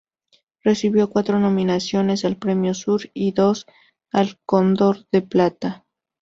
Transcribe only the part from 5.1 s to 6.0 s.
de Plata.